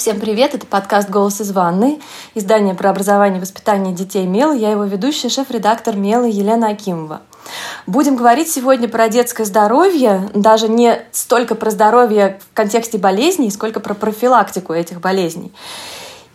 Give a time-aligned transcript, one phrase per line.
[0.00, 2.00] Всем привет, это подкаст «Голос из ванны»,
[2.34, 4.56] издание про образование и воспитание детей Мелы.
[4.56, 7.20] Я его ведущая, шеф-редактор Мелы Елена Акимова.
[7.86, 13.78] Будем говорить сегодня про детское здоровье, даже не столько про здоровье в контексте болезней, сколько
[13.78, 15.52] про профилактику этих болезней.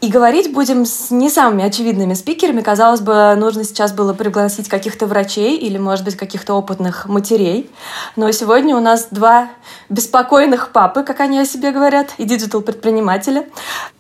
[0.06, 2.62] И говорить будем с не самыми очевидными спикерами.
[2.62, 7.72] Казалось бы, нужно сейчас было пригласить каких-то врачей или, может быть, каких-то опытных матерей.
[8.16, 9.49] Но сегодня у нас два
[9.90, 13.48] беспокойных папы, как они о себе говорят, и диджитал-предпринимателя.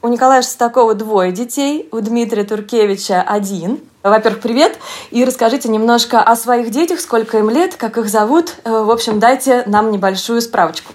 [0.03, 3.79] У Николая Шестакова двое детей, у Дмитрия Туркевича один.
[4.03, 4.77] Во-первых, привет.
[5.09, 8.53] И расскажите немножко о своих детях, сколько им лет, как их зовут.
[8.63, 10.93] Э, в общем, дайте нам небольшую справочку.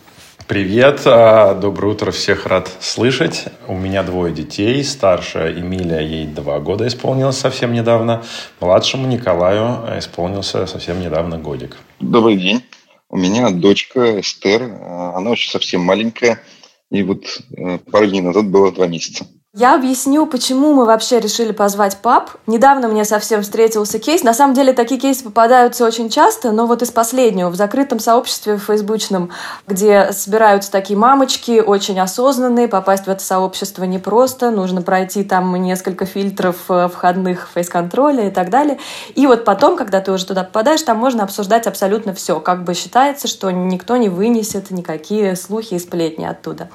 [0.51, 3.45] Привет, а, доброе утро, всех рад слышать.
[3.69, 8.25] У меня двое детей, старшая Эмилия, ей два года исполнилось совсем недавно,
[8.59, 11.77] младшему Николаю исполнился совсем недавно годик.
[12.01, 12.65] Добрый день,
[13.09, 16.43] у меня дочка Эстер, а, она очень совсем маленькая,
[16.91, 19.29] и вот э, пару дней назад было два месяца.
[19.53, 22.31] Я объясню, почему мы вообще решили позвать пап.
[22.47, 24.23] Недавно мне совсем встретился кейс.
[24.23, 28.55] На самом деле такие кейсы попадаются очень часто, но вот из последнего, в закрытом сообществе
[28.55, 29.31] в фейсбучном,
[29.67, 36.07] где собираются такие мамочки, очень осознанные, попасть в это сообщество непросто, нужно пройти там несколько
[36.07, 38.79] фильтров э, входных фейс-контроля и так далее.
[39.17, 42.39] И вот потом, когда ты уже туда попадаешь, там можно обсуждать абсолютно все.
[42.39, 46.71] Как бы считается, что никто не вынесет никакие слухи и сплетни оттуда.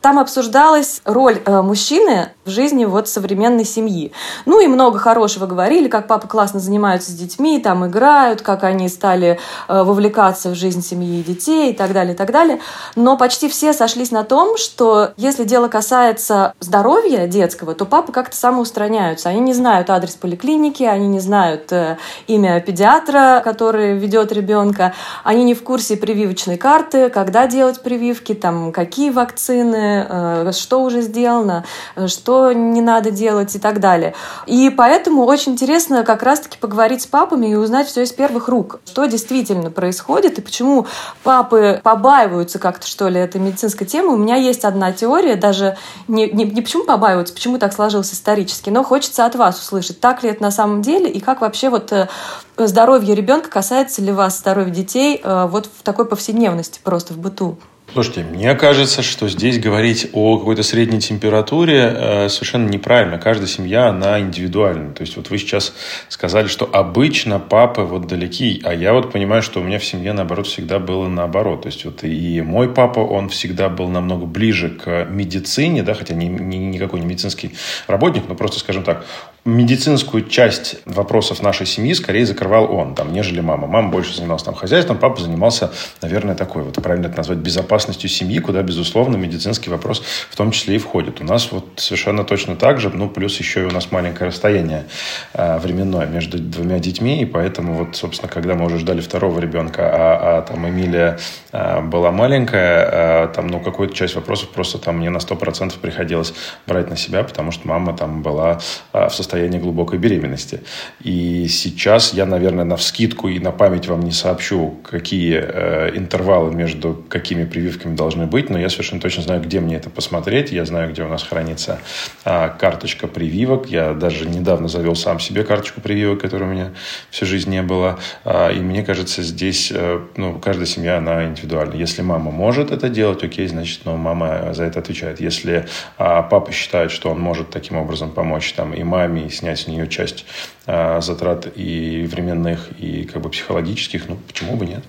[0.00, 4.12] Там обсуждалась роль э, мужчины в жизни вот современной семьи.
[4.46, 8.88] Ну и много хорошего говорили, как папа классно занимаются с детьми, там играют, как они
[8.88, 12.60] стали э, вовлекаться в жизнь семьи и детей и так далее, и так далее.
[12.96, 18.36] Но почти все сошлись на том, что если дело касается здоровья детского, то папы как-то
[18.36, 19.28] самоустраняются.
[19.28, 25.44] Они не знают адрес поликлиники, они не знают э, имя педиатра, который ведет ребенка, они
[25.44, 31.64] не в курсе прививочной карты, когда делать прививки, там какие вакцины, Э, что уже сделано,
[31.96, 34.14] э, что не надо делать и так далее.
[34.46, 38.80] И поэтому очень интересно как раз-таки поговорить с папами и узнать все из первых рук,
[38.86, 40.86] что действительно происходит и почему
[41.22, 44.14] папы побаиваются как-то, что ли, этой медицинской темы.
[44.14, 45.76] У меня есть одна теория, даже
[46.08, 50.22] не, не, не почему побаиваются, почему так сложилось исторически, но хочется от вас услышать, так
[50.22, 52.08] ли это на самом деле и как вообще вот э,
[52.56, 57.56] здоровье ребенка касается ли вас здоровья детей вот в такой повседневности просто в быту?
[57.92, 63.18] Слушайте, мне кажется, что здесь говорить о какой-то средней температуре э, совершенно неправильно.
[63.18, 64.92] Каждая семья, она индивидуальна.
[64.92, 65.74] То есть вот вы сейчас
[66.08, 70.12] сказали, что обычно папы вот далеки, а я вот понимаю, что у меня в семье,
[70.12, 71.62] наоборот, всегда было наоборот.
[71.62, 76.14] То есть вот и мой папа, он всегда был намного ближе к медицине, да, хотя
[76.14, 77.56] не, не, никакой не медицинский
[77.88, 79.04] работник, но просто, скажем так,
[79.44, 83.66] медицинскую часть вопросов нашей семьи скорее закрывал он, там, нежели мама.
[83.66, 88.38] Мама больше занималась там хозяйством, папа занимался, наверное, такой, вот правильно это назвать, безопасностью семьи,
[88.38, 91.22] куда, безусловно, медицинский вопрос в том числе и входит.
[91.22, 94.86] У нас вот совершенно точно так же, ну, плюс еще и у нас маленькое расстояние
[95.32, 99.90] э, временное между двумя детьми, и поэтому вот, собственно, когда мы уже ждали второго ребенка,
[99.90, 101.18] а, а там Эмилия
[101.52, 106.34] э, была маленькая, э, там, ну, какую-то часть вопросов просто там мне на 100% приходилось
[106.66, 108.60] брать на себя, потому что мама там была
[108.92, 110.60] э, в состоянии состоянии глубокой беременности.
[111.04, 116.52] И сейчас я, наверное, на вскидку и на память вам не сообщу, какие э, интервалы
[116.52, 120.50] между какими прививками должны быть, но я совершенно точно знаю, где мне это посмотреть.
[120.50, 121.78] Я знаю, где у нас хранится
[122.24, 123.68] э, карточка прививок.
[123.68, 126.70] Я даже недавно завел сам себе карточку прививок, которой у меня
[127.10, 128.00] всю жизнь не было.
[128.24, 131.74] Э, и мне кажется, здесь э, ну, каждая семья, она индивидуальна.
[131.74, 135.20] Если мама может это делать, окей, значит, ну, мама за это отвечает.
[135.20, 135.64] Если э,
[135.98, 139.88] папа считает, что он может таким образом помочь там и маме, и снять с нее
[139.88, 140.24] часть
[140.66, 144.84] а, затрат и временных, и как бы психологических, ну, почему бы нет?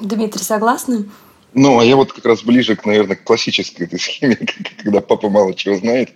[0.00, 1.06] Дмитрий, согласны?
[1.54, 4.36] Ну, а я вот как раз ближе, к, наверное, к классической этой схеме,
[4.82, 6.10] когда папа мало чего знает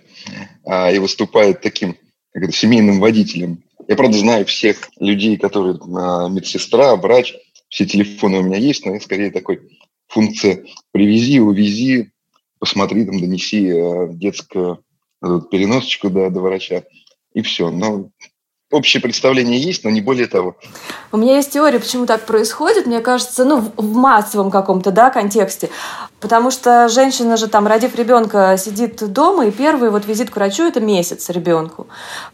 [0.65, 1.97] а, и выступает таким
[2.31, 3.63] как это, семейным водителем.
[3.87, 7.35] Я, правда, знаю всех людей, которые а, медсестра, врач,
[7.69, 9.61] все телефоны у меня есть, но я скорее такой
[10.07, 12.11] функция привези, увези,
[12.59, 14.83] посмотри, там, донеси а, детскую
[15.51, 16.83] переносочку до, до врача
[17.33, 17.69] и все.
[17.69, 18.09] Но
[18.71, 20.57] общее представление есть, но не более того.
[21.11, 22.85] У меня есть теория, почему так происходит.
[22.85, 25.69] Мне кажется, ну, в массовом каком-то да, контексте.
[26.23, 30.63] Потому что женщина же там, родив ребенка, сидит дома, и первый вот визит к врачу–
[30.67, 31.87] это месяц ребенку.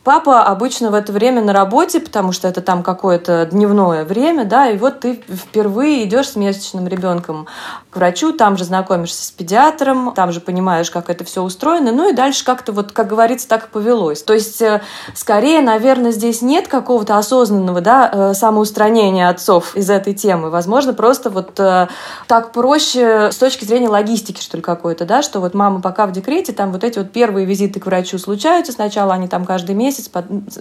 [0.04, 4.70] Папа обычно в это время на работе, потому что это там какое-то дневное время, да,
[4.70, 7.48] и вот ты впервые идешь с месячным ребенком
[7.90, 12.12] к врачу, там же знакомишься с педиатром, там же понимаешь, как это все устроено, ну
[12.12, 14.22] и дальше как-то вот, как говорится, так и повелось.
[14.22, 14.82] То есть, э,
[15.16, 20.52] скорее, наверное, здесь нет какого-то осознанного, да, э, самоустранения отцов из этой темы.
[20.52, 21.88] Возможно, просто вот э,
[22.28, 26.06] так проще с точки зрения зрения логистики, что ли, какой-то, да, что вот мама пока
[26.06, 29.74] в декрете, там вот эти вот первые визиты к врачу случаются, сначала они там каждый
[29.74, 30.10] месяц,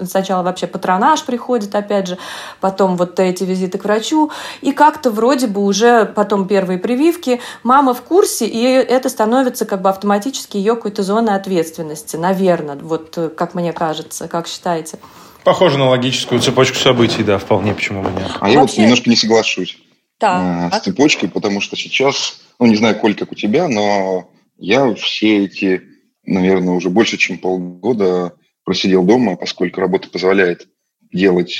[0.04, 2.18] сначала вообще патронаж приходит, опять же,
[2.60, 4.30] потом вот эти визиты к врачу,
[4.60, 9.82] и как-то вроде бы уже потом первые прививки, мама в курсе, и это становится как
[9.82, 14.98] бы автоматически ее какой-то зоной ответственности, наверное, вот как мне кажется, как считаете?
[15.42, 18.30] Похоже на логическую цепочку событий, да, вполне, почему бы нет.
[18.38, 19.78] А я вот немножко не соглашусь
[20.20, 20.70] да.
[20.72, 25.44] с цепочкой, потому что сейчас, ну, не знаю, Коль, как у тебя, но я все
[25.44, 25.82] эти,
[26.24, 28.34] наверное, уже больше, чем полгода
[28.64, 30.68] просидел дома, поскольку работа позволяет
[31.12, 31.56] делать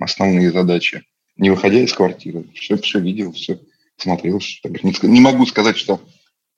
[0.00, 1.02] основные задачи,
[1.36, 2.46] не выходя из квартиры.
[2.54, 3.58] Все, все видел, все
[3.96, 4.40] смотрел.
[5.02, 6.00] Не могу сказать, что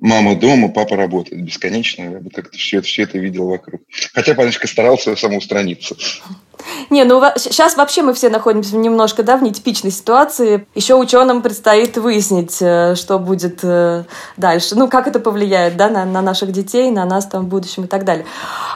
[0.04, 2.02] мама дома, папа работает бесконечно.
[2.02, 3.80] Я бы как-то все, все это видел вокруг.
[4.12, 5.96] Хотя парнишка старался самоустраниться.
[6.90, 10.66] Не, ну сейчас вообще мы все находимся немножко, да, в нетипичной ситуации.
[10.74, 14.04] Еще ученым предстоит выяснить, э, что будет э,
[14.36, 14.74] дальше.
[14.74, 17.86] Ну, как это повлияет, да, на, на наших детей, на нас там в будущем и
[17.86, 18.26] так далее.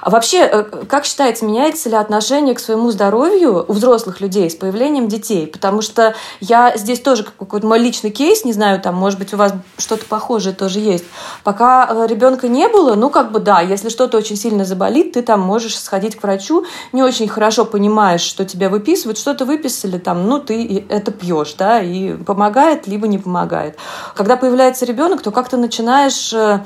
[0.03, 4.55] А вообще, э, как считаете, меняется ли отношение к своему здоровью у взрослых людей с
[4.55, 5.47] появлением детей?
[5.47, 9.37] Потому что я здесь тоже какой-то мой личный кейс, не знаю, там, может быть, у
[9.37, 11.05] вас что-то похожее тоже есть.
[11.45, 15.41] Пока ребенка не было, ну, как бы, да, если что-то очень сильно заболит, ты там
[15.41, 20.39] можешь сходить к врачу, не очень хорошо понимаешь, что тебя выписывают, что-то выписали там, ну,
[20.41, 23.79] ты это пьешь, да, и помогает, либо не помогает.
[24.15, 26.61] Когда появляется ребенок, то как-то начинаешь э,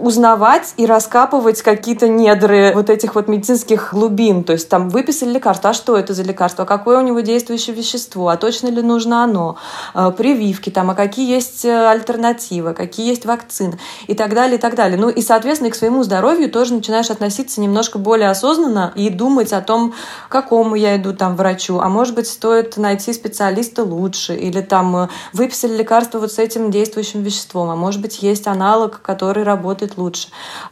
[0.00, 4.44] узнавать и раскапывать какие-то недры вот этих вот медицинских глубин.
[4.44, 8.28] То есть там выписали лекарство, а что это за лекарство, какое у него действующее вещество,
[8.28, 9.56] а точно ли нужно оно,
[9.94, 13.78] а, прививки там, а какие есть э, альтернативы, какие есть вакцины?
[14.06, 14.98] И так далее, и так далее.
[14.98, 19.60] Ну и, соответственно, к своему здоровью тоже начинаешь относиться немножко более осознанно и думать о
[19.60, 19.94] том,
[20.28, 24.96] к какому я иду там врачу, а может быть, стоит найти специалиста лучше, или там
[24.96, 29.89] э, выписали лекарство вот с этим действующим веществом, а может быть, есть аналог, который работает
[29.90, 30.28] будет лучше.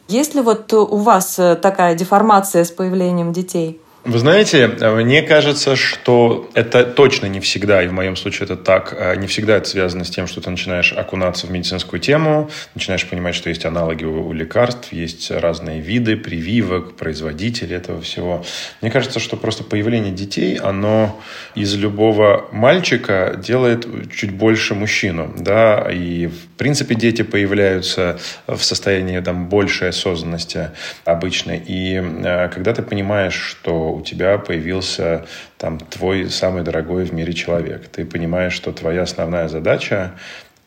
[0.08, 3.80] Есть ли вот у вас э, такая деформация с появлением детей?
[4.08, 8.96] Вы знаете, мне кажется, что это точно не всегда, и в моем случае это так,
[8.98, 13.06] а не всегда это связано с тем, что ты начинаешь окунаться в медицинскую тему, начинаешь
[13.06, 18.46] понимать, что есть аналоги у лекарств, есть разные виды прививок, производители этого всего.
[18.80, 21.20] Мне кажется, что просто появление детей, оно
[21.54, 29.20] из любого мальчика делает чуть больше мужчину, да, и в принципе дети появляются в состоянии
[29.20, 30.70] там большей осознанности
[31.04, 37.12] обычно, и э, когда ты понимаешь, что у тебя появился там твой самый дорогой в
[37.12, 37.88] мире человек.
[37.88, 40.12] Ты понимаешь, что твоя основная задача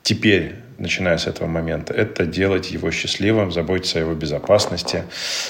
[0.03, 5.03] теперь начиная с этого момента, это делать его счастливым, заботиться о его безопасности,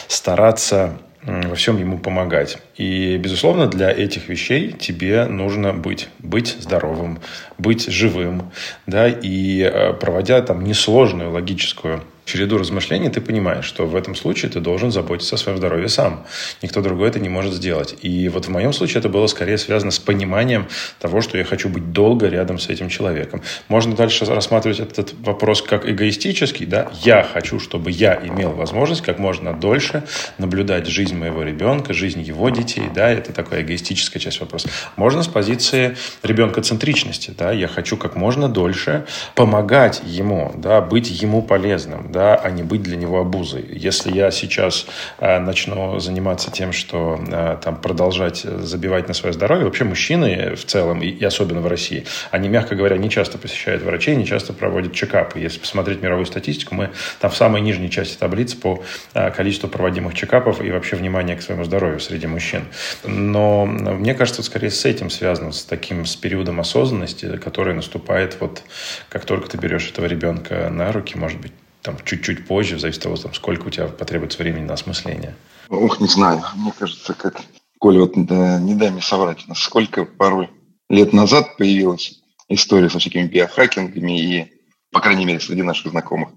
[0.07, 2.57] стараться во всем ему помогать.
[2.77, 7.19] И, безусловно, для этих вещей тебе нужно быть, быть здоровым,
[7.57, 8.51] быть живым,
[8.87, 14.51] да, и э, проводя там несложную логическую череду размышлений, ты понимаешь, что в этом случае
[14.51, 16.25] ты должен заботиться о своем здоровье сам.
[16.61, 17.95] Никто другой это не может сделать.
[18.01, 20.67] И вот в моем случае это было скорее связано с пониманием
[20.99, 23.41] того, что я хочу быть долго рядом с этим человеком.
[23.67, 29.19] Можно дальше рассматривать этот вопрос как эгоистический, да, я хочу, чтобы я имел возможность как
[29.19, 30.03] можно дольше
[30.37, 34.69] наблюдать жизнь моего ребенка, жизнь его детей, да, это такая эгоистическая часть вопроса.
[34.95, 41.41] Можно с позиции ребенка-центричности, да, я хочу как можно дольше помогать ему, да, быть ему
[41.41, 43.65] полезным, да, да, а не быть для него обузой.
[43.71, 44.85] Если я сейчас
[45.17, 50.63] э, начну заниматься тем, что э, там продолжать забивать на свое здоровье, вообще мужчины в
[50.65, 54.93] целом, и, особенно в России, они, мягко говоря, не часто посещают врачей, не часто проводят
[54.93, 55.39] чекапы.
[55.39, 58.83] Если посмотреть мировую статистику, мы там в самой нижней части таблицы по
[59.15, 62.65] э, количеству проводимых чекапов и вообще внимания к своему здоровью среди мужчин.
[63.03, 68.61] Но мне кажется, скорее с этим связано, с таким, с периодом осознанности, который наступает вот
[69.09, 73.07] как только ты берешь этого ребенка на руки, может быть, там чуть-чуть позже, в зависимости
[73.07, 75.35] от того, там, сколько у тебя потребуется времени на осмысление?
[75.69, 76.43] Ух, не знаю.
[76.55, 77.41] Мне кажется, как...
[77.79, 79.45] Коля, вот да, не дай мне соврать.
[79.55, 80.49] Сколько пару
[80.89, 84.53] лет назад появилась история со всякими биохакингами и,
[84.91, 86.29] по крайней мере, среди наших знакомых.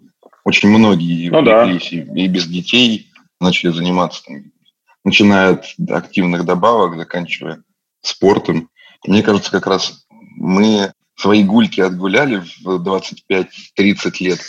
[0.45, 1.71] Очень многие ну, да.
[1.71, 3.11] и, и без детей
[3.41, 4.45] начали заниматься, там,
[5.05, 7.63] начиная от активных добавок, заканчивая
[8.01, 8.71] спортом.
[9.07, 13.45] Мне кажется, как раз мы свои гульки отгуляли в 25-30
[14.21, 14.41] лет,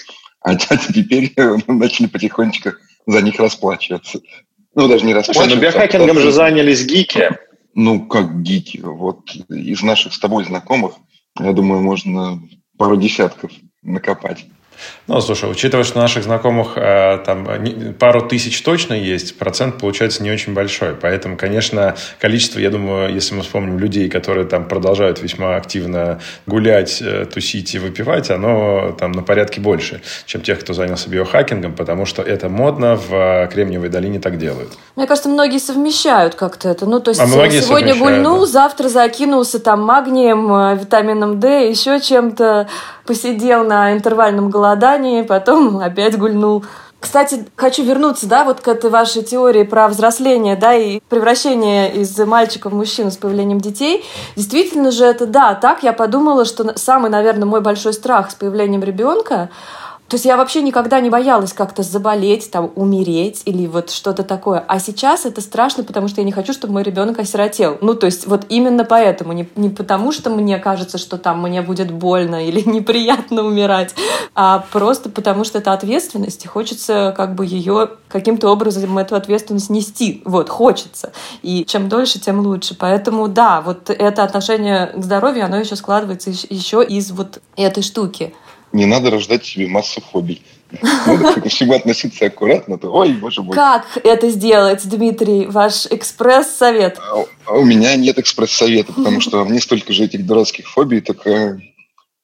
[0.46, 0.56] а
[0.94, 1.34] теперь
[1.68, 2.74] начали потихонечку
[3.08, 4.20] за них расплачиваться.
[4.76, 5.50] Ну, даже не расплачиваться.
[5.50, 7.30] Слушай, ну биохакингом а же занялись гики.
[7.74, 8.78] Ну, как гики.
[8.78, 10.94] Вот из наших с тобой знакомых,
[11.40, 12.40] я думаю, можно
[12.78, 14.46] пару десятков накопать.
[15.08, 17.48] Ну, слушай, учитывая, что наших знакомых э, там
[18.00, 20.96] пару тысяч точно есть, процент получается не очень большой.
[20.96, 27.02] Поэтому, конечно, количество, я думаю, если мы вспомним людей, которые там продолжают весьма активно гулять,
[27.02, 32.06] э, тусить и выпивать, оно там на порядке больше, чем тех, кто занялся биохакингом, потому
[32.06, 34.74] что это модно, в Кремниевой долине так делают.
[34.96, 36.86] Мне кажется, многие совмещают как-то это.
[36.86, 38.46] Ну, то есть а сегодня гульнул, да.
[38.46, 42.68] завтра закинулся там магнием, э, витамином D, еще чем-то,
[43.06, 46.66] посидел на интервальном голодании, потом опять гульнул.
[47.00, 52.18] Кстати, хочу вернуться, да, вот к этой вашей теории про взросление, да, и превращение из
[52.18, 54.04] мальчика в мужчину с появлением детей.
[54.36, 58.84] Действительно же это, да, так я подумала, что самый, наверное, мой большой страх с появлением
[58.84, 59.50] ребенка
[60.08, 64.64] то есть я вообще никогда не боялась как-то заболеть, там, умереть или вот что-то такое.
[64.68, 67.80] А сейчас это страшно, потому что я не хочу, чтобы мой ребенок осиротел.
[67.82, 69.34] Ну, то есть вот именно поэтому.
[69.34, 73.96] Не, не потому, что мне кажется, что там мне будет больно или неприятно умирать,
[74.36, 79.72] а просто потому, что это ответственность, и хочется как бы ее каким-то образом эту ответственность
[79.72, 80.22] нести.
[80.26, 81.14] Вот, хочется.
[81.42, 82.76] И чем дольше, тем лучше.
[82.78, 88.36] Поэтому, да, вот это отношение к здоровью, оно еще складывается еще из вот этой штуки
[88.76, 90.42] не надо рождать себе массу фобий.
[91.06, 92.78] Надо к всему относиться аккуратно.
[92.78, 93.56] То, ой, боже мой.
[93.56, 95.46] Как это сделать, Дмитрий?
[95.46, 97.00] Ваш экспресс-совет?
[97.00, 101.26] А, а у меня нет экспресс-совета, потому что мне столько же этих дурацких фобий, так
[101.28, 101.60] э,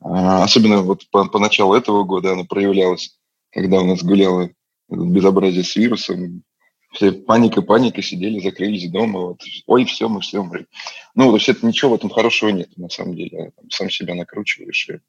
[0.01, 3.15] а, особенно вот по, по началу этого года она проявлялась,
[3.51, 4.49] когда у нас гуляло
[4.89, 6.43] безобразие с вирусом.
[6.93, 9.19] Все паника, паника, сидели, закрылись дома.
[9.19, 9.41] Вот.
[9.67, 10.65] Ой, все, мы все умрем.
[11.15, 13.53] Ну, то есть это ничего в этом хорошего нет, на самом деле.
[13.69, 14.99] Сам себя накручиваешь и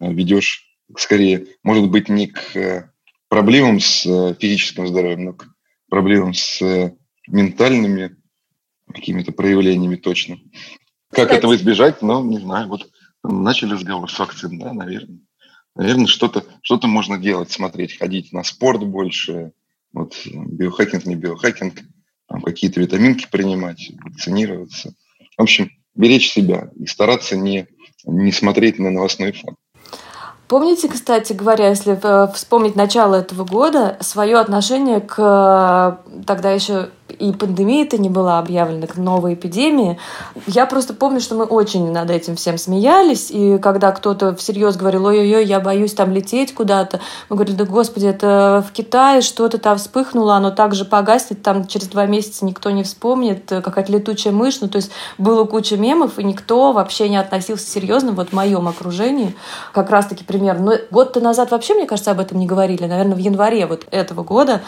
[0.00, 2.90] ведешь скорее, может быть, не к э,
[3.28, 5.46] проблемам с э, физическим здоровьем, но к
[5.88, 6.94] проблемам с э,
[7.26, 8.16] ментальными
[8.92, 10.36] какими-то проявлениями точно.
[11.10, 11.38] Как Кстати.
[11.38, 12.68] этого избежать, ну, не знаю.
[12.68, 12.88] Вот
[13.22, 15.20] начали разговор с вакцин, да, наверное.
[15.74, 19.52] Наверное, что-то что можно делать, смотреть, ходить на спорт больше,
[19.92, 21.80] вот биохакинг, не биохакинг,
[22.28, 24.94] там какие-то витаминки принимать, вакцинироваться.
[25.36, 27.68] В общем, беречь себя и стараться не,
[28.04, 29.56] не смотреть на новостной фон.
[30.52, 36.90] Помните, кстати говоря, если э, вспомнить начало этого года, свое отношение к э, тогда еще
[37.08, 39.98] и пандемия-то не была объявлена, к новой эпидемии.
[40.46, 45.06] Я просто помню, что мы очень над этим всем смеялись, и когда кто-то всерьез говорил,
[45.06, 49.78] ой-ой-ой, я боюсь там лететь куда-то, мы говорили, да господи, это в Китае что-то там
[49.78, 54.68] вспыхнуло, оно также погаснет, там через два месяца никто не вспомнит, какая-то летучая мышь, ну
[54.68, 59.34] то есть было куча мемов, и никто вообще не относился серьезно, вот в моем окружении,
[59.72, 60.58] как раз-таки пример.
[60.58, 64.22] Но год-то назад вообще, мне кажется, об этом не говорили, наверное, в январе вот этого
[64.22, 64.62] года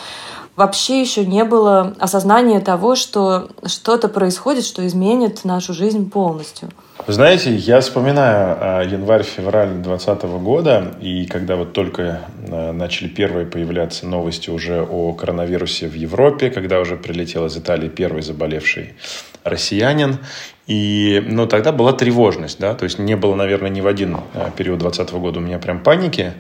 [0.56, 6.70] вообще еще не было осознания того, что что-то происходит, что изменит нашу жизнь полностью.
[7.06, 12.20] Знаете, я вспоминаю а, январь-февраль 2020 года, и когда вот только
[12.50, 17.88] а, начали первые появляться новости уже о коронавирусе в Европе, когда уже прилетел из Италии
[17.88, 18.94] первый заболевший
[19.42, 20.18] россиянин,
[20.66, 24.50] и, ну, тогда была тревожность, да, то есть не было, наверное, ни в один э,
[24.56, 26.33] период 2020 года у меня прям паники,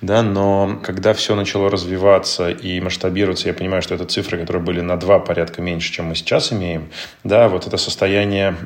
[0.00, 4.80] да, но когда все начало развиваться и масштабироваться, я понимаю, что это цифры, которые были
[4.80, 6.90] на два порядка меньше, чем мы сейчас имеем,
[7.24, 8.56] да, вот это состояние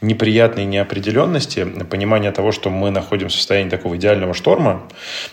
[0.00, 4.82] неприятной неопределенности, понимание того, что мы находимся в состоянии такого идеального шторма,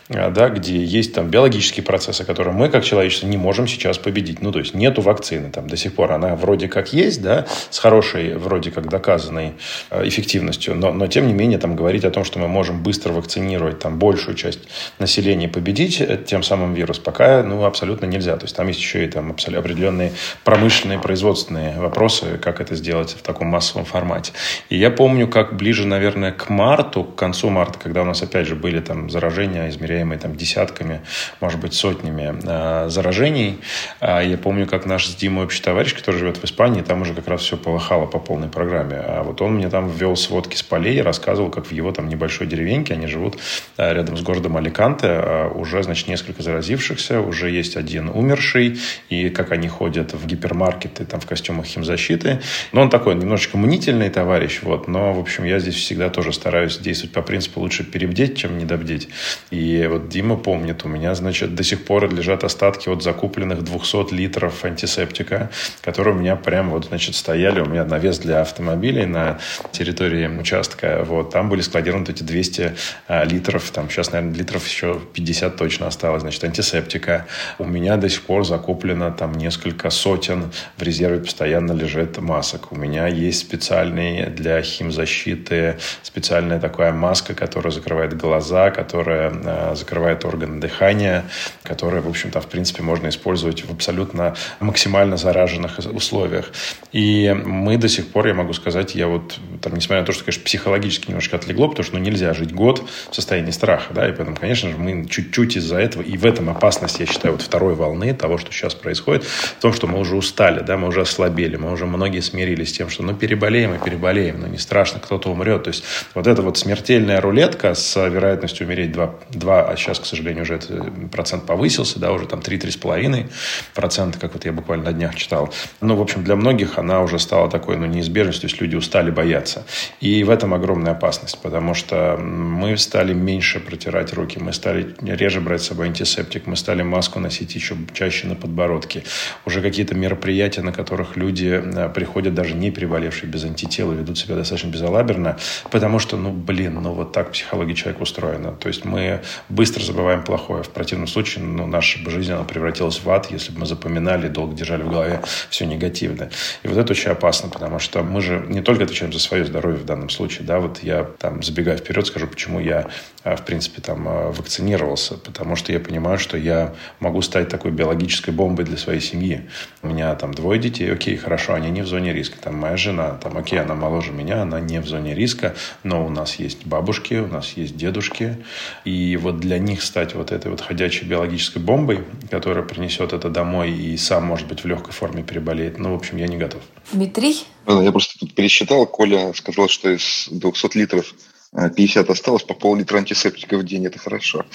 [0.10, 4.42] э, да, где есть там биологические процессы, которые мы, как человечество, не можем сейчас победить,
[4.42, 7.78] ну, то есть нету вакцины там до сих пор, она вроде как есть, да, с
[7.78, 9.54] хорошей вроде как доказанной
[9.92, 13.12] э, эффективностью, но, но тем не менее там говорить о том, что мы можем быстро
[13.12, 14.60] вакцинировать там большую часть
[15.00, 18.38] населения, победить э, тем самым вирус, пока ну, абсолютно нельзя.
[18.38, 20.12] То есть там есть еще и там определенные
[20.44, 24.32] промышленные, производственные вопросы, как это сделать в таком массовом формате.
[24.70, 28.48] И я помню, как ближе, наверное, к марту, к концу марта, когда у нас опять
[28.48, 31.02] же были там заражения, измеряемые там десятками,
[31.42, 33.60] может быть, сотнями э, заражений,
[34.00, 37.14] э, я помню, как наш с Димой общий товарищ, который живет в Испании, там уже
[37.14, 39.04] как раз все полыхало по полной программе программе.
[39.06, 42.48] А вот он мне там ввел сводки с полей, рассказывал, как в его там небольшой
[42.48, 43.38] деревеньке, они живут
[43.78, 49.30] э, рядом с городом Аликанте, а уже, значит, несколько заразившихся, уже есть один умерший, и
[49.30, 52.42] как они ходят в гипермаркеты там в костюмах химзащиты.
[52.72, 56.78] Но он такой немножечко мнительный товарищ, вот, но, в общем, я здесь всегда тоже стараюсь
[56.78, 59.10] действовать по принципу лучше перебдеть, чем недобдеть.
[59.52, 64.14] И вот Дима помнит, у меня, значит, до сих пор лежат остатки от закупленных 200
[64.14, 65.50] литров антисептика,
[65.82, 69.40] которые у меня прям вот, значит, стояли, у меня навес для автомобиля автомобилей на
[69.72, 71.04] территории участка.
[71.06, 72.76] Вот, там были складированы эти 200
[73.08, 77.26] а, литров, там сейчас, наверное, литров еще 50 точно осталось, значит, антисептика.
[77.58, 82.72] У меня до сих пор закуплено там несколько сотен в резерве постоянно лежит масок.
[82.72, 90.26] У меня есть специальный для химзащиты, специальная такая маска, которая закрывает глаза, которая э, закрывает
[90.26, 91.24] органы дыхания,
[91.64, 96.52] которая, в общем-то, в принципе, можно использовать в абсолютно максимально зараженных условиях.
[96.92, 98.65] И мы до сих пор, я могу сказать,
[98.96, 102.34] я вот, там, несмотря на то, что, конечно, психологически немножко отлегло, потому что ну, нельзя
[102.34, 106.18] жить год в состоянии страха, да, и поэтому, конечно же, мы чуть-чуть из-за этого, и
[106.18, 109.88] в этом опасность, я считаю, вот второй волны того, что сейчас происходит, в том, что
[109.88, 113.14] мы уже устали, да, мы уже ослабели, мы уже многие смирились с тем, что, ну,
[113.14, 115.64] переболеем и переболеем, но не страшно, кто-то умрет.
[115.64, 120.06] То есть вот эта вот смертельная рулетка с вероятностью умереть 2, 2 а сейчас, к
[120.06, 123.30] сожалению, уже этот процент повысился, да, уже там 3-3,5
[123.74, 125.54] процента, как вот я буквально на днях читал.
[125.82, 129.66] Ну, в общем, для многих она уже стала такой, ну, неизбежностью, есть люди устали бояться.
[130.02, 135.42] И в этом огромная опасность, потому что мы стали меньше протирать руки, мы стали реже
[135.42, 139.04] брать с собой антисептик, мы стали маску носить еще чаще на подбородке.
[139.46, 144.36] Уже какие-то мероприятия, на которых люди э, приходят даже не переболевшие, без антител, ведут себя
[144.36, 145.38] достаточно безалаберно,
[145.72, 148.52] потому что, ну, блин, ну, вот так психология человека устроена.
[148.52, 150.64] То есть мы быстро забываем плохое.
[150.64, 154.56] В противном случае, ну, наша жизнь, она превратилась в ад, если бы мы запоминали, долго
[154.56, 156.30] держали в голове все негативное.
[156.64, 159.80] И вот это очень опасно, потому что мы же не только отвечаем за свое здоровье
[159.80, 162.88] в данном случае, да, вот я там забегая вперед скажу, почему я,
[163.24, 167.72] э, в принципе, там э, вакцинировался, потому что я понимаю, что я могу стать такой
[167.72, 169.50] биологической бомбой для своей семьи.
[169.82, 172.38] У меня там двое детей, окей, хорошо, они не в зоне риска.
[172.42, 176.10] Там моя жена, там, окей, она моложе меня, она не в зоне риска, но у
[176.10, 178.38] нас есть бабушки, у нас есть дедушки,
[178.84, 183.72] и вот для них стать вот этой вот ходячей биологической бомбой, которая принесет это домой
[183.72, 186.62] и сам, может быть, в легкой форме переболеет, ну, в общем, я не готов.
[186.92, 187.46] Дмитрий?
[187.68, 188.86] Я просто тут пересчитал.
[188.86, 191.14] Коля сказал, что из 200 литров
[191.54, 193.86] 50 осталось, по пол-литра антисептика в день.
[193.86, 194.46] Это хорошо.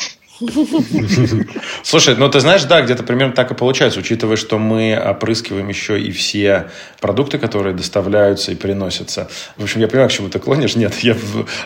[1.82, 6.00] Слушай, ну ты знаешь, да, где-то примерно так и получается, учитывая, что мы опрыскиваем еще
[6.00, 6.70] и все
[7.00, 9.28] продукты, которые доставляются и приносятся.
[9.56, 10.76] В общем, я понимаю, к чему ты клонишь.
[10.76, 11.16] Нет, я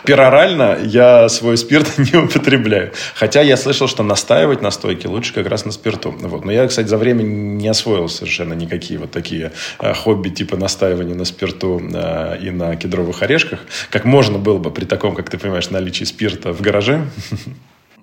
[0.05, 2.91] перорально я свой спирт не употребляю.
[3.15, 6.11] Хотя я слышал, что настаивать на стойке лучше как раз на спирту.
[6.11, 6.43] Вот.
[6.43, 11.15] Но я, кстати, за время не освоил совершенно никакие вот такие а, хобби типа настаивания
[11.15, 15.37] на спирту а, и на кедровых орешках, как можно было бы при таком, как ты
[15.37, 17.07] понимаешь, наличии спирта в гараже.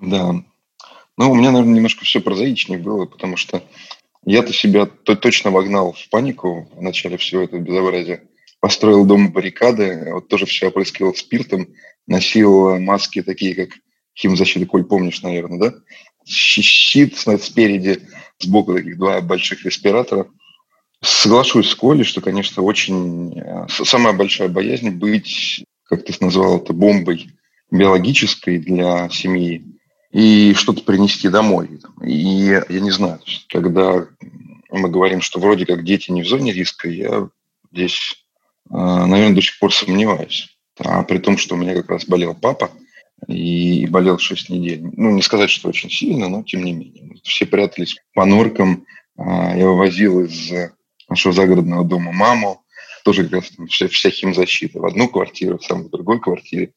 [0.01, 0.43] Да,
[1.19, 3.63] ну, у меня, наверное, немножко все прозаичнее было, потому что
[4.25, 8.23] я-то себя то точно вогнал в панику в начале всего этого безобразия.
[8.61, 11.69] Построил дома баррикады, вот тоже все опрыскивал спиртом,
[12.07, 13.71] носил маски такие, как
[14.17, 15.75] химзащита, Коль, помнишь, наверное, да?
[16.25, 18.01] Щит спереди,
[18.39, 20.29] сбоку таких два больших респиратора.
[21.03, 23.37] Соглашусь с Колей, что, конечно, очень...
[23.41, 27.33] Э, самая большая боязнь быть, как ты назвал это, бомбой
[27.73, 29.65] биологической для семьи
[30.13, 31.81] и что-то принести домой.
[32.05, 34.07] И я не знаю, когда
[34.71, 37.29] мы говорим, что вроде как дети не в зоне риска, я
[37.73, 38.25] здесь,
[38.71, 40.57] а, наверное, до сих пор сомневаюсь.
[40.79, 42.71] А при том, что у меня как раз болел папа,
[43.29, 44.83] и болел 6 недель.
[44.83, 47.15] Ну, не сказать, что очень сильно, но тем не менее.
[47.23, 48.85] Все прятались по норкам.
[49.17, 50.53] А, я вывозил из
[51.09, 52.63] нашего загородного дома маму.
[53.05, 54.81] Тоже как раз там вся, вся химзащита.
[54.81, 56.73] В одну квартиру, сам в другой квартире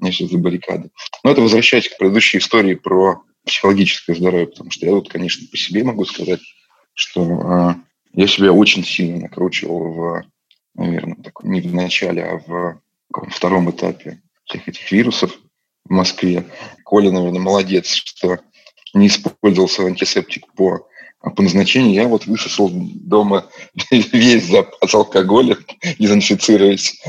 [0.00, 0.90] значит, за баррикады.
[1.22, 5.56] Но это возвращаясь к предыдущей истории про психологическое здоровье, потому что я вот, конечно, по
[5.56, 6.40] себе могу сказать,
[6.94, 7.74] что э,
[8.12, 10.22] я себя очень сильно накручивал в,
[10.74, 12.80] наверное, так, не в начале, а в
[13.30, 15.32] втором этапе всех этих вирусов
[15.84, 16.44] в Москве.
[16.84, 18.38] Коля, наверное, молодец, что
[18.94, 20.86] не использовал свой антисептик по,
[21.20, 21.94] по назначению.
[21.94, 23.46] Я вот высосал дома
[23.90, 25.56] весь запас алкоголя,
[25.98, 27.02] дезинфицируясь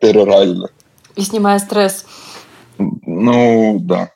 [0.00, 0.68] перорально.
[1.16, 2.06] И снимая стресс.
[2.78, 4.10] Ну, да.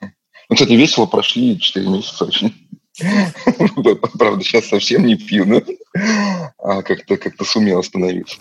[0.49, 2.55] Ну, кстати, весело прошли 4 месяца очень.
[4.19, 5.63] Правда, сейчас совсем не пью, но
[6.83, 8.39] как-то как сумел остановиться.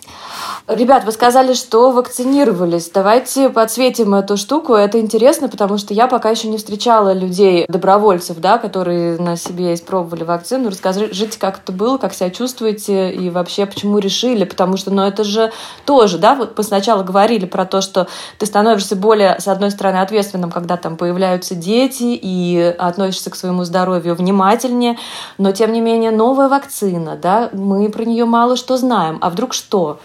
[0.66, 2.90] Ребят, вы сказали, что вакцинировались.
[2.90, 4.74] Давайте подсветим эту штуку.
[4.74, 9.74] Это интересно, потому что я пока еще не встречала людей, добровольцев, да, которые на себе
[9.74, 10.70] испробовали вакцину.
[10.70, 14.44] Расскажите, как это было, как себя чувствуете и вообще почему решили.
[14.44, 15.52] Потому что, ну, это же
[15.84, 18.08] тоже, да, вот мы сначала говорили про то, что
[18.38, 23.62] ты становишься более, с одной стороны, ответственным, когда там появляются дети и относишься к своему
[23.64, 24.98] здоровью внимательнее,
[25.38, 29.18] но, тем не менее, новая вакцина, да, мы про нее мало что знаем.
[29.20, 30.00] А вдруг что?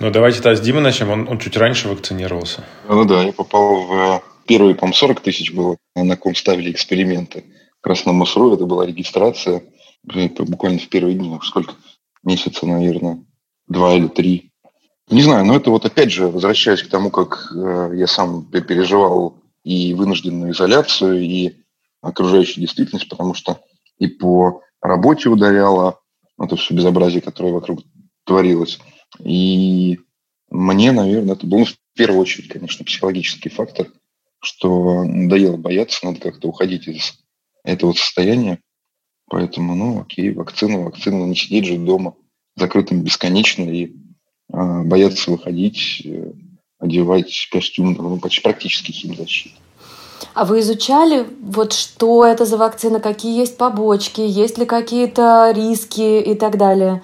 [0.00, 1.10] Ну, давайте тогда с Димы начнем.
[1.10, 2.64] Он, он чуть раньше вакцинировался.
[2.88, 7.44] Ну да, я попал в первые, по 40 тысяч было, на ком ставили эксперименты.
[7.80, 9.62] Как раз на МОСРУ это была регистрация.
[10.04, 11.74] Буквально в первые дни, сколько?
[12.22, 13.24] Месяца, наверное,
[13.68, 14.50] два или три.
[15.10, 19.36] Не знаю, но это вот опять же, возвращаясь к тому, как э, я сам переживал
[19.62, 21.56] и вынужденную изоляцию, и
[22.00, 23.58] окружающую действительность, потому что
[23.98, 26.00] и по работе ударяло,
[26.38, 27.80] это все безобразие, которое вокруг
[28.24, 28.78] творилось.
[29.22, 29.98] И
[30.50, 33.88] мне, наверное, это был ну, в первую очередь, конечно, психологический фактор,
[34.40, 37.14] что надоело бояться, надо как-то уходить из
[37.62, 38.60] этого состояния.
[39.26, 42.14] Поэтому, ну, окей, вакцина, вакцина, не сидеть же дома
[42.56, 46.32] закрытым бесконечно и э, бояться выходить, э,
[46.78, 49.58] одевать костюм, ну, почти практически химзащиту.
[50.32, 56.20] А вы изучали, вот что это за вакцина, какие есть побочки, есть ли какие-то риски
[56.20, 57.02] и так далее?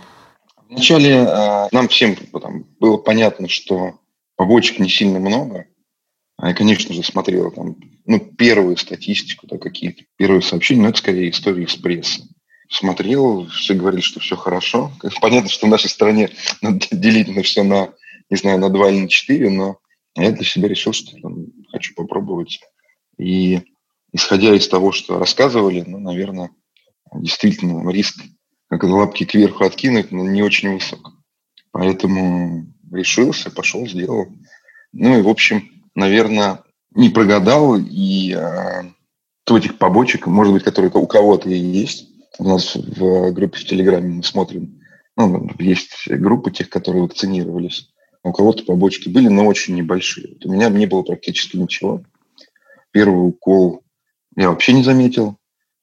[0.69, 3.95] Вначале э, нам всем там, было понятно, что
[4.37, 5.67] побочек не сильно много.
[6.37, 10.99] А я, конечно же, смотрел там, ну, первую статистику, да, какие-то первые сообщения, но это
[10.99, 12.23] скорее истории из прессы.
[12.71, 14.93] Смотрел, все говорили, что все хорошо.
[15.21, 16.31] Понятно, что в нашей стране
[16.63, 17.93] надо делить на все на,
[18.31, 19.79] не знаю, на два или на четыре, но
[20.17, 22.61] я для себя решил, что там, хочу попробовать
[23.21, 23.63] и
[24.13, 26.51] исходя из того, что рассказывали, ну, наверное,
[27.15, 28.17] действительно риск
[28.69, 31.13] как лапки кверху откинуть, но не очень высок.
[31.73, 34.27] Поэтому решился, пошел, сделал.
[34.93, 36.63] Ну и, в общем, наверное,
[36.95, 37.77] не прогадал.
[37.77, 38.83] И э,
[39.49, 42.09] этих побочек, может быть, которые у кого-то и есть.
[42.39, 44.81] У нас в группе в Телеграме мы смотрим,
[45.17, 47.91] ну, есть группы тех, которые вакцинировались.
[48.23, 50.35] У кого-то побочки были, но очень небольшие.
[50.35, 52.03] Вот у меня не было практически ничего.
[52.93, 53.83] Первый укол
[54.37, 55.37] я вообще не заметил,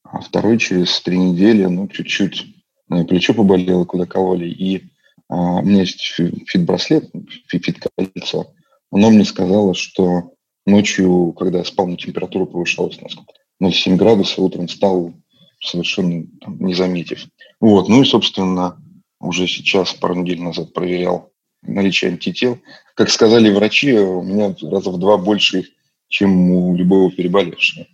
[0.04, 2.46] а второй через три недели, ну, чуть-чуть
[2.88, 4.48] плечо поболело, куда кололи.
[4.48, 4.84] И
[5.30, 7.10] а, у меня есть фит-браслет,
[7.48, 8.54] фит-кольцо.
[8.92, 10.34] Оно мне сказало, что
[10.66, 15.14] ночью, когда я спал, температура повышалась на сколько 0,7 градусов, утром стал
[15.60, 17.26] совершенно там, не заметив.
[17.60, 18.82] Вот, ну и, собственно,
[19.20, 21.32] уже сейчас, пару недель назад проверял
[21.64, 22.60] наличие антител.
[22.96, 25.70] Как сказали врачи, у меня раза в два больше их
[26.08, 27.86] чем у любого переболевшего.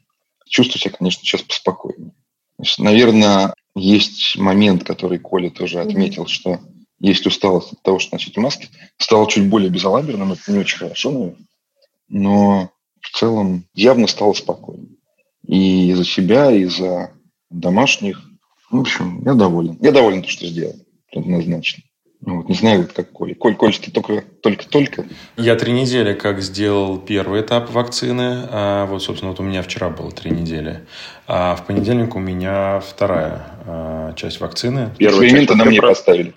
[0.47, 2.13] Чувствую себя, конечно, сейчас поспокойнее.
[2.59, 6.59] Есть, наверное, есть момент, который Коля тоже отметил, что
[6.99, 8.69] есть усталость от того, что носить маски.
[8.97, 11.47] Стал чуть более безалаберным, это не очень хорошо, наверное.
[12.07, 12.69] Но
[13.01, 14.97] в целом явно стало спокойнее.
[15.45, 17.13] И за себя, и за
[17.49, 18.21] домашних.
[18.69, 19.77] В общем, я доволен.
[19.81, 20.75] Я доволен, то, что сделал.
[21.11, 21.83] Однозначно.
[22.25, 23.35] Ну, вот, не знаю, вот как Коля.
[23.35, 25.05] Коль, Коль, ты только, только-только?
[25.35, 28.47] Я три недели как сделал первый этап вакцины.
[28.49, 30.85] А вот, собственно, вот у меня вчера было три недели.
[31.27, 34.91] А в понедельник у меня вторая а, часть вакцины.
[34.97, 36.33] Первый Эксперименты на мне поставили.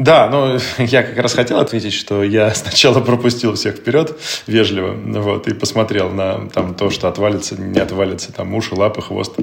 [0.00, 5.46] Да, ну, я как раз хотел ответить, что я сначала пропустил всех вперед вежливо, вот,
[5.46, 9.36] и посмотрел на там, то, что отвалится, не отвалится, там, уши, лапы, хвост,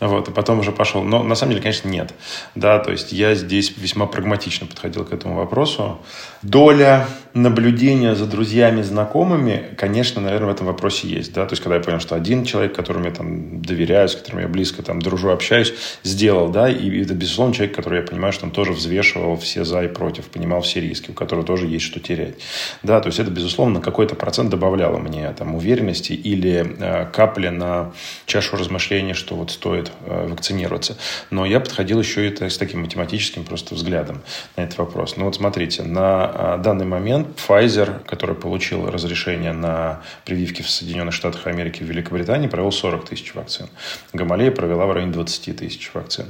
[0.00, 1.04] вот, и потом уже пошел.
[1.04, 2.12] Но на самом деле, конечно, нет,
[2.56, 6.00] да, то есть я здесь весьма прагматично подходил к этому вопросу.
[6.42, 11.76] Доля наблюдения за друзьями, знакомыми, конечно, наверное, в этом вопросе есть, да, то есть когда
[11.76, 15.30] я понял, что один человек, которому я там доверяю, с которым я близко там дружу,
[15.30, 19.64] общаюсь, сделал, да, и это, безусловно, человек, который я понимаю, что он тоже взвешивал все
[19.64, 22.34] за и против, понимал все риски, у которого тоже есть что терять.
[22.82, 27.92] Да, то есть это, безусловно, какой-то процент добавляло мне там уверенности или э, капли на
[28.26, 30.96] чашу размышления, что вот стоит э, вакцинироваться.
[31.30, 34.22] Но я подходил еще и с таким математическим просто взглядом
[34.56, 35.16] на этот вопрос.
[35.16, 41.14] Ну вот смотрите, на э, данный момент Pfizer, который получил разрешение на прививки в Соединенных
[41.14, 43.68] Штатах Америки и Великобритании, провел 40 тысяч вакцин.
[44.12, 46.26] Гамалея провела в районе 20 тысяч вакцин.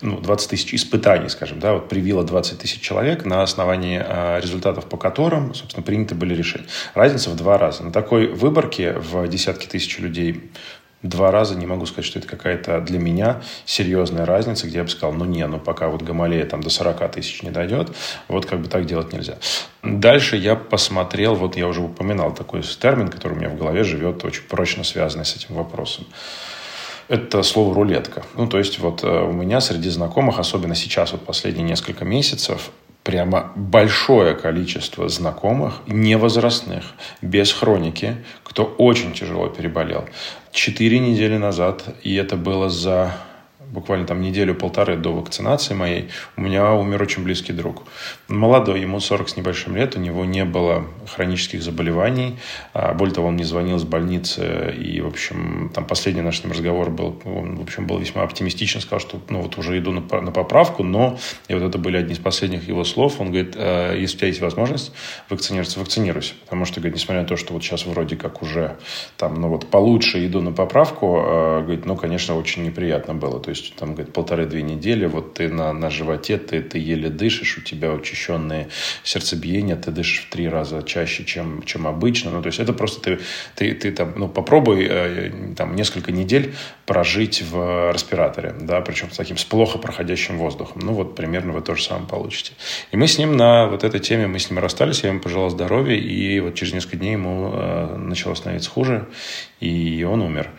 [0.00, 4.40] Ну, 20 тысяч испытаний, скажем, да, вот привила 20 тысяч человек человек, на основании а,
[4.40, 6.66] результатов по которым, собственно, приняты были решения.
[6.94, 7.84] Разница в два раза.
[7.84, 10.50] На такой выборке в десятки тысяч людей
[11.02, 14.90] два раза не могу сказать, что это какая-то для меня серьезная разница, где я бы
[14.90, 17.94] сказал, ну не, ну пока вот Гамалея там до 40 тысяч не дойдет,
[18.26, 19.38] вот как бы так делать нельзя.
[19.82, 24.24] Дальше я посмотрел, вот я уже упоминал такой термин, который у меня в голове живет,
[24.24, 26.06] очень прочно связанный с этим вопросом.
[27.08, 28.22] Это слово рулетка.
[28.36, 32.70] Ну, то есть вот э, у меня среди знакомых, особенно сейчас, вот последние несколько месяцев,
[33.08, 36.84] прямо большое количество знакомых, невозрастных,
[37.22, 40.04] без хроники, кто очень тяжело переболел.
[40.52, 43.14] Четыре недели назад, и это было за
[43.72, 47.84] буквально там неделю-полторы до вакцинации моей, у меня умер очень близкий друг.
[48.28, 52.38] Молодой, ему 40 с небольшим лет, у него не было хронических заболеваний.
[52.74, 54.74] А, более того, он не звонил из больницы.
[54.78, 58.22] И, в общем, там последний наш с ним разговор был, он, в общем, был весьма
[58.22, 61.96] оптимистичен, сказал, что ну вот уже иду на, на поправку, но, и вот это были
[61.96, 64.92] одни из последних его слов, он говорит, «Э, если у тебя есть возможность
[65.28, 66.34] вакцинироваться, вакцинируйся.
[66.44, 68.76] Потому что, говорит, несмотря на то, что вот сейчас вроде как уже
[69.16, 73.40] там, ну вот получше иду на поправку, э, говорит, ну, конечно, очень неприятно было.
[73.40, 77.08] То есть есть там, говорит, полторы-две недели, вот ты на, на животе, ты, ты еле
[77.08, 78.68] дышишь, у тебя учащенные
[79.02, 82.30] сердцебиения, ты дышишь в три раза чаще, чем, чем обычно.
[82.30, 83.20] Ну, то есть это просто ты,
[83.54, 86.54] ты, ты там, ну, попробуй э, там несколько недель
[86.86, 90.80] прожить в респираторе, да, причем с таким с плохо проходящим воздухом.
[90.82, 92.52] Ну, вот примерно вы то же самое получите.
[92.92, 95.50] И мы с ним на вот этой теме, мы с ним расстались, я ему пожелал
[95.50, 99.06] здоровья, и вот через несколько дней ему э, начало становиться хуже,
[99.60, 100.50] и он умер.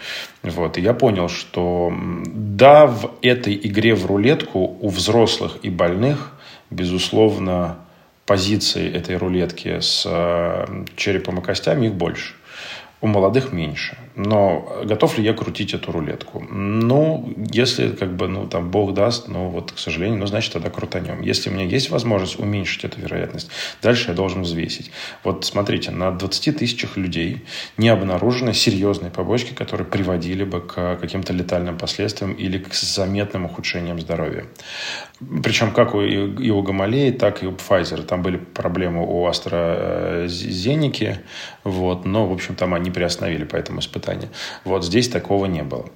[0.43, 0.77] Вот.
[0.77, 1.93] И я понял, что
[2.25, 6.33] да, в этой игре в рулетку у взрослых и больных,
[6.69, 7.77] безусловно,
[8.25, 12.35] позиции этой рулетки с э, черепом и костями их больше.
[13.01, 13.97] У молодых меньше.
[14.15, 16.45] Но готов ли я крутить эту рулетку?
[16.49, 20.69] Ну, если как бы, ну, там, Бог даст, ну, вот, к сожалению, ну, значит, тогда
[20.69, 21.21] крутанем.
[21.21, 23.49] Если у меня есть возможность уменьшить эту вероятность,
[23.81, 24.91] дальше я должен взвесить.
[25.23, 27.45] Вот, смотрите, на 20 тысячах людей
[27.77, 34.01] не обнаружены серьезные побочки, которые приводили бы к каким-то летальным последствиям или к заметным ухудшениям
[34.01, 34.43] здоровья.
[35.43, 38.03] Причем как у, и у Гамалеи, так и у Pfizer.
[38.03, 41.19] Там были проблемы у AstraZeneca,
[41.63, 44.29] вот, но, в общем, там они приостановили по этому испытанию.
[44.63, 45.89] Вот здесь такого не было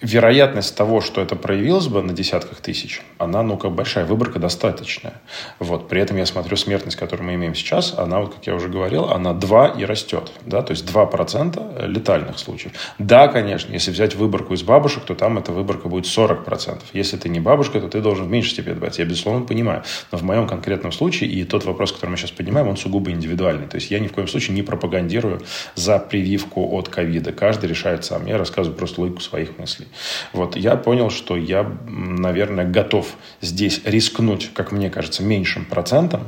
[0.00, 5.14] вероятность того, что это проявилось бы на десятках тысяч, она, ну, как большая выборка достаточная.
[5.58, 5.88] Вот.
[5.88, 9.04] При этом я смотрю смертность, которую мы имеем сейчас, она, вот, как я уже говорил,
[9.06, 10.32] она 2 и растет.
[10.44, 10.62] Да?
[10.62, 12.72] То есть 2% летальных случаев.
[12.98, 16.80] Да, конечно, если взять выборку из бабушек, то там эта выборка будет 40%.
[16.92, 18.98] Если ты не бабушка, то ты должен в меньшей степени брать.
[18.98, 19.82] Я, безусловно, понимаю.
[20.12, 23.66] Но в моем конкретном случае, и тот вопрос, который мы сейчас поднимаем, он сугубо индивидуальный.
[23.66, 25.40] То есть я ни в коем случае не пропагандирую
[25.74, 27.32] за прививку от ковида.
[27.32, 28.26] Каждый решает сам.
[28.26, 30.30] Я рассказываю просто логику своих мыслей мыслей.
[30.32, 36.24] Вот я понял, что я, наверное, готов здесь рискнуть, как мне кажется, меньшим процентом,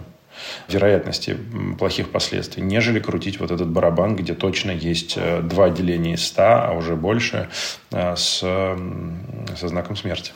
[0.68, 1.36] вероятности
[1.78, 6.64] плохих последствий, нежели крутить вот этот барабан, где точно есть э, два деления из ста,
[6.68, 7.48] а уже больше
[7.90, 10.32] э, с, со знаком смерти.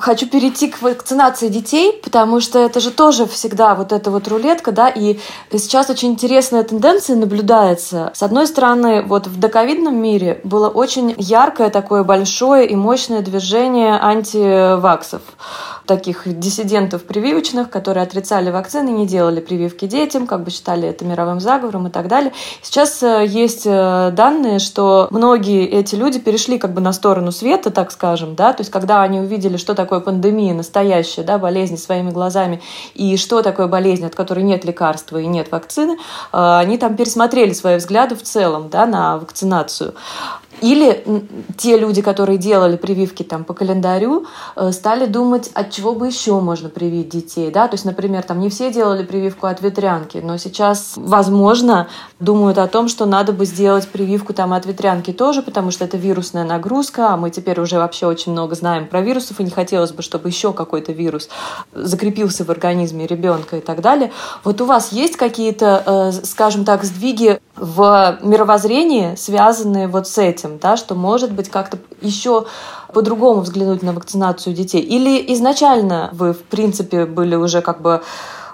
[0.00, 4.72] Хочу перейти к вакцинации детей, потому что это же тоже всегда вот эта вот рулетка,
[4.72, 5.18] да, и
[5.52, 8.10] сейчас очень интересная тенденция наблюдается.
[8.14, 13.98] С одной стороны, вот в доковидном мире было очень яркое такое большое и мощное движение
[14.00, 15.20] антиваксов
[15.90, 21.40] таких диссидентов прививочных, которые отрицали вакцины, не делали прививки детям, как бы считали это мировым
[21.40, 22.32] заговором и так далее.
[22.62, 27.72] Сейчас э, есть э, данные, что многие эти люди перешли как бы на сторону света,
[27.72, 32.10] так скажем, да, то есть когда они увидели, что такое пандемия настоящая, да, болезнь своими
[32.10, 32.62] глазами,
[32.94, 35.94] и что такое болезнь, от которой нет лекарства и нет вакцины,
[36.32, 39.94] э, они там пересмотрели свои взгляды в целом, да, на вакцинацию.
[40.60, 41.04] Или
[41.56, 46.38] те люди, которые делали прививки там по календарю, э, стали думать, от чего бы еще
[46.40, 47.50] можно привить детей.
[47.50, 47.68] Да?
[47.68, 52.66] То есть, например, там не все делали прививку от ветрянки, но сейчас, возможно, думают о
[52.66, 57.10] том, что надо бы сделать прививку там от ветрянки тоже, потому что это вирусная нагрузка,
[57.10, 60.28] а мы теперь уже вообще очень много знаем про вирусов, и не хотелось бы, чтобы
[60.28, 61.28] еще какой-то вирус
[61.72, 64.12] закрепился в организме ребенка и так далее.
[64.44, 70.39] Вот у вас есть какие-то, э, скажем так, сдвиги в мировоззрении, связанные вот с этим,
[70.60, 72.46] да, что может быть как-то еще
[72.92, 74.80] по-другому взглянуть на вакцинацию детей?
[74.80, 78.02] Или изначально вы, в принципе, были уже как бы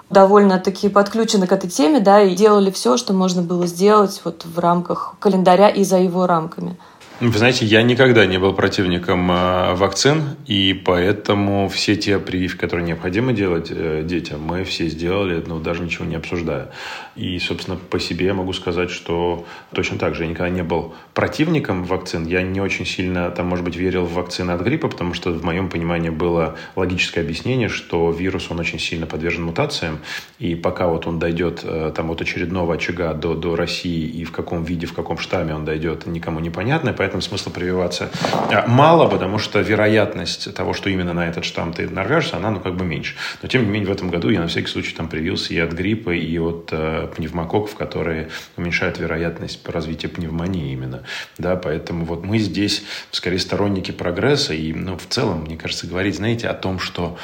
[0.09, 4.59] довольно-таки подключены к этой теме, да, и делали все, что можно было сделать вот в
[4.59, 6.77] рамках календаря и за его рамками?
[7.19, 12.85] Вы знаете, я никогда не был противником э, вакцин, и поэтому все те прививки, которые
[12.85, 16.69] необходимо делать э, детям, мы все сделали, ну, даже ничего не обсуждая.
[17.17, 20.93] И, собственно, по себе я могу сказать, что точно так же я никогда не был
[21.13, 22.27] противником вакцин.
[22.27, 25.43] Я не очень сильно, там, может быть, верил в вакцины от гриппа, потому что в
[25.43, 29.99] моем понимании было логическое объяснение, что вирус, он очень сильно подвержен мутациям,
[30.37, 34.31] и пока вот он дойдет э, там от очередного очага до, до России, и в
[34.31, 38.11] каком виде, в каком штамме он дойдет, никому непонятно, поэтому смысла прививаться
[38.51, 42.59] а, мало, потому что вероятность того, что именно на этот штамм ты нарвешься, она, ну,
[42.59, 43.15] как бы меньше.
[43.41, 45.73] Но, тем не менее, в этом году я на всякий случай там привился и от
[45.73, 51.03] гриппа, и от э, пневмококков, которые уменьшают вероятность развития пневмонии именно.
[51.37, 56.15] Да, поэтому вот мы здесь скорее сторонники прогресса, и, ну, в целом, мне кажется, говорить,
[56.15, 57.17] знаете, о том, что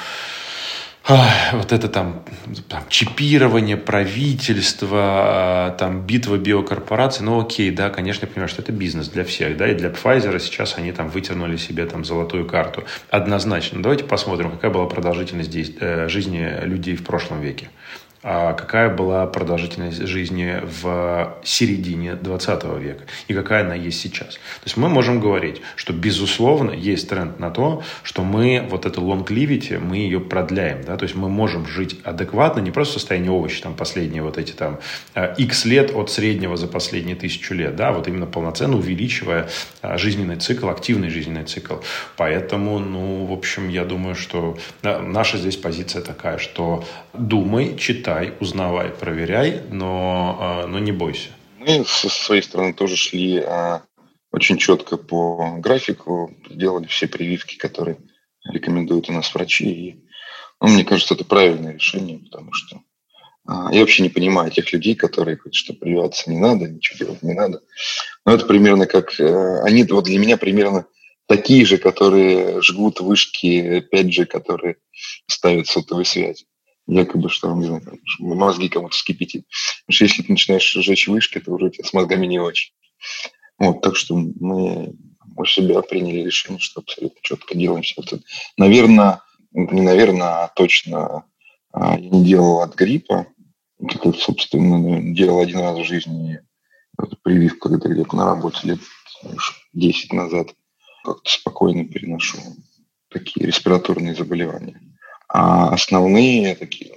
[1.05, 2.23] вот это там,
[2.69, 8.71] там чипирование правительства, а, там битва биокорпораций, ну окей, да, конечно, я понимаю, что это
[8.71, 12.85] бизнес для всех, да, и для Pfizer сейчас они там вытянули себе там золотую карту.
[13.09, 13.83] Однозначно.
[13.83, 17.69] Давайте посмотрим, какая была продолжительность э, жизни людей в прошлом веке.
[18.23, 24.35] А какая была продолжительность жизни в середине 20 века и какая она есть сейчас.
[24.35, 29.01] То есть мы можем говорить, что безусловно есть тренд на то, что мы вот эту
[29.01, 30.83] longevity, мы ее продляем.
[30.85, 30.95] Да?
[30.95, 34.53] То есть мы можем жить адекватно, не просто в состоянии овощи, там последние вот эти
[34.53, 34.79] там
[35.37, 39.49] x э, лет от среднего за последние тысячу лет, да, вот именно полноценно увеличивая
[39.81, 41.75] э, жизненный цикл, активный жизненный цикл.
[42.15, 48.12] Поэтому, ну, в общем, я думаю, что э, наша здесь позиция такая, что думай, читай,
[48.39, 51.29] узнавай, проверяй, но, но не бойся.
[51.65, 53.83] Мы со своей стороны тоже шли а,
[54.31, 57.97] очень четко по графику, делали все прививки, которые
[58.43, 59.69] рекомендуют у нас врачи.
[59.69, 60.05] И,
[60.59, 62.81] ну, мне кажется, это правильное решение, потому что
[63.45, 67.23] а, я вообще не понимаю тех людей, которые говорят, что прививаться не надо, ничего делать
[67.23, 67.61] не надо.
[68.25, 69.19] Но это примерно как...
[69.19, 70.85] Э, они вот для меня примерно
[71.27, 74.77] такие же, которые жгут вышки 5G, которые
[75.27, 76.45] ставят сотовую связь.
[76.87, 77.81] Якобы, что, не знаю,
[78.19, 79.45] мозги кому-то вскипятит.
[79.85, 82.73] Потому что если ты начинаешь сжечь вышки, то уже с мозгами не очень.
[83.57, 84.93] Вот, так что мы
[85.35, 88.19] у себя приняли решение, что абсолютно четко делаем все это.
[88.57, 91.25] Наверное, не наверное, а точно
[91.71, 93.27] а, я не делал от гриппа.
[93.79, 96.39] Как, собственно, делал один раз в жизни
[96.97, 98.79] эту прививку, когда где-то на работе лет
[99.73, 100.53] 10 назад.
[101.03, 102.37] Как-то спокойно переношу
[103.09, 104.79] такие респираторные заболевания.
[105.33, 106.93] А основные такие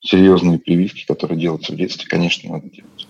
[0.00, 3.08] серьезные прививки, которые делаются в детстве, конечно, надо делать.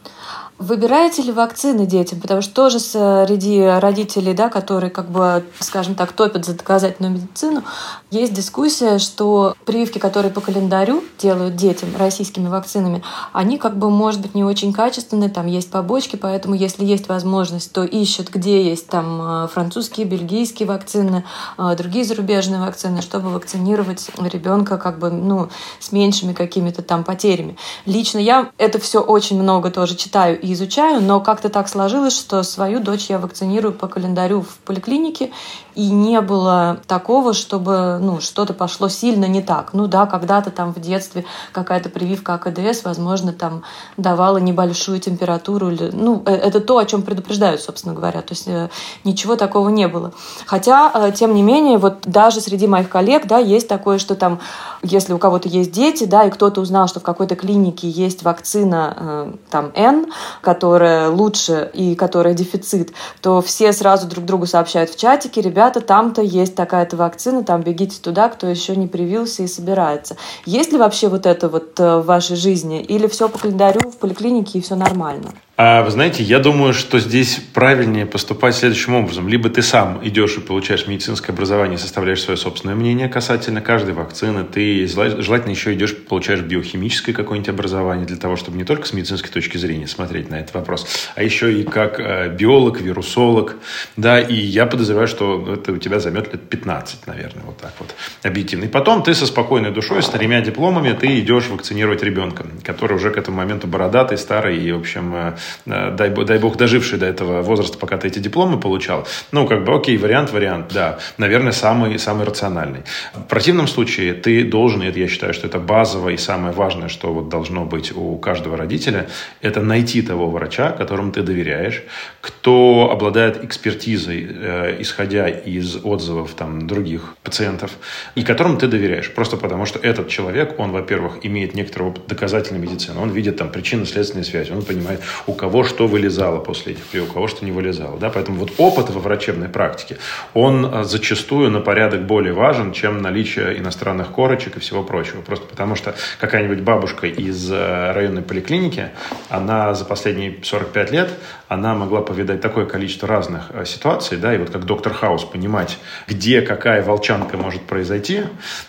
[0.59, 2.21] Выбираете ли вакцины детям?
[2.21, 7.65] Потому что тоже среди родителей, да, которые, как бы, скажем так, топят за доказательную медицину,
[8.13, 14.21] есть дискуссия, что прививки, которые по календарю делают детям российскими вакцинами, они, как бы, может
[14.21, 18.87] быть, не очень качественные, там есть побочки, поэтому, если есть возможность, то ищут, где есть
[18.87, 21.25] там э, французские, бельгийские вакцины,
[21.59, 25.49] э, другие зарубежные вакцины, чтобы вакцинировать ребенка, как бы, ну,
[25.81, 27.57] с меньшими какими-то там потерями.
[27.85, 32.43] Лично я это все очень много тоже читаю и изучаю, но как-то так сложилось, что
[32.43, 35.31] свою дочь я вакцинирую по календарю в поликлинике,
[35.75, 39.73] и не было такого, чтобы ну, что-то пошло сильно не так.
[39.73, 43.63] Ну да, когда-то там в детстве какая-то прививка АКДС, возможно, там
[43.97, 45.71] давала небольшую температуру.
[45.71, 48.21] Или, ну, э, это то, о чем предупреждают, собственно говоря.
[48.21, 48.69] То есть э,
[49.05, 50.13] ничего такого не было.
[50.45, 54.41] Хотя, э, тем не менее, вот даже среди моих коллег, да, есть такое, что там,
[54.83, 59.33] если у кого-то есть дети, да, и кто-то узнал, что в какой-то клинике есть вакцина
[59.51, 60.02] там N,
[60.41, 66.23] которая лучше и которая дефицит, то все сразу друг другу сообщают в чатике, ребята, там-то
[66.23, 70.17] есть такая-то вакцина, там бегите туда, кто еще не привился и собирается.
[70.45, 72.81] Есть ли вообще вот это вот э, в вашей жизни?
[72.83, 75.33] Или все по календарю в поликлинике и все нормально?
[75.65, 79.29] А, вы знаете, я думаю, что здесь правильнее поступать следующим образом.
[79.29, 84.43] Либо ты сам идешь и получаешь медицинское образование, составляешь свое собственное мнение касательно каждой вакцины.
[84.43, 89.31] Ты желательно еще идешь, получаешь биохимическое какое-нибудь образование для того, чтобы не только с медицинской
[89.31, 93.55] точки зрения смотреть на этот вопрос, а еще и как э, биолог, вирусолог.
[93.97, 97.95] Да, и я подозреваю, что это у тебя займет лет 15, наверное, вот так вот
[98.25, 98.65] объективно.
[98.65, 103.11] И потом ты со спокойной душой, с тремя дипломами, ты идешь вакцинировать ребенка, который уже
[103.13, 105.37] к этому моменту бородатый, старый и, в общем, э,
[105.67, 109.75] дай, дай бог, доживший до этого возраста, пока ты эти дипломы получал, ну, как бы,
[109.75, 112.81] окей, вариант, вариант, да, наверное, самый, самый рациональный.
[113.15, 116.89] В противном случае ты должен, и это я считаю, что это базовое и самое важное,
[116.89, 119.09] что вот должно быть у каждого родителя,
[119.41, 121.83] это найти того врача, которому ты доверяешь,
[122.21, 127.71] кто обладает экспертизой, э, исходя из отзывов там, других пациентов,
[128.15, 132.61] и которому ты доверяешь, просто потому что этот человек, он, во-первых, имеет некоторый опыт доказательной
[132.61, 137.11] медицины, он видит там причинно-следственные связи, он понимает, у кого что вылезало после этих прививок,
[137.11, 137.99] у кого что не вылезало.
[137.99, 138.11] Да?
[138.11, 139.99] Поэтому вот опыт во врачебной практике,
[140.35, 145.21] он а, зачастую на порядок более важен, чем наличие иностранных корочек и всего прочего.
[145.23, 148.91] Просто потому что какая-нибудь бабушка из э, районной поликлиники,
[149.29, 151.11] она за последние 45 лет,
[151.49, 155.79] она могла повидать такое количество разных э, ситуаций, да, и вот как доктор Хаус понимать,
[156.09, 158.23] где какая волчанка может произойти,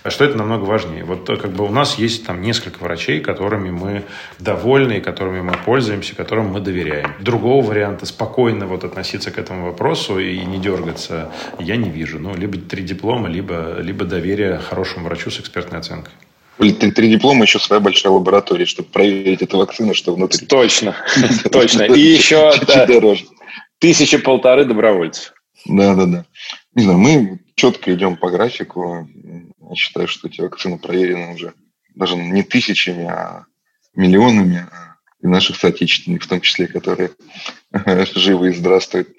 [0.06, 1.04] что это намного важнее.
[1.04, 4.04] Вот э, как бы у нас есть там несколько врачей, которыми мы
[4.40, 7.16] довольны, которыми мы пользуемся, которым мы доверяем.
[7.20, 12.20] Другого варианта спокойно вот относиться к этому вопросу и не дергаться я не вижу.
[12.20, 16.14] Ну, либо три диплома, либо, либо доверие хорошему врачу с экспертной оценкой.
[16.60, 20.46] Три, три диплома, еще своя большая лаборатория, чтобы проверить эту вакцину, что внутри.
[20.48, 20.96] Точно,
[21.52, 21.84] точно.
[21.84, 22.52] И еще.
[23.80, 25.34] Тысяча полторы добровольцев.
[25.66, 26.26] Да, да, да.
[26.76, 29.08] Не знаю, мы четко идем по графику.
[29.70, 31.54] Я считаю, что эти вакцины проверены уже
[31.96, 33.46] даже не тысячами, а
[33.96, 34.68] миллионами.
[34.72, 34.93] А
[35.24, 37.12] и наших соотечественников, в том числе, которые
[38.16, 39.10] живы и здравствуют.